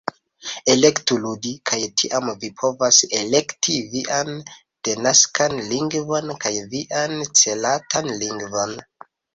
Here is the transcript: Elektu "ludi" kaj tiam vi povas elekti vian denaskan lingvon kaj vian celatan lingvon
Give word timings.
Elektu 0.73 1.17
"ludi" 1.25 1.51
kaj 1.71 1.79
tiam 2.01 2.31
vi 2.45 2.49
povas 2.63 3.03
elekti 3.19 3.77
vian 3.93 4.33
denaskan 4.89 5.57
lingvon 5.71 6.35
kaj 6.47 6.57
vian 6.75 7.19
celatan 7.45 8.15
lingvon 8.27 8.79